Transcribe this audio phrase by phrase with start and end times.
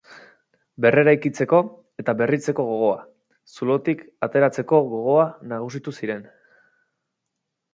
[0.85, 1.59] Berreraikitzeko
[2.03, 2.97] eta berritzeko gogoa,
[3.57, 6.25] zulotik ateratzeko gogoa nagusitu ziren.